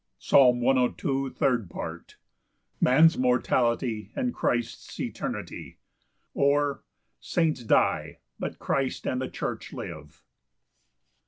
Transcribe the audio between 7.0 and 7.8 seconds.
Saints